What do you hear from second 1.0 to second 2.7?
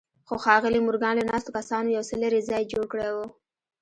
له ناستو کسانو يو څه لرې ځای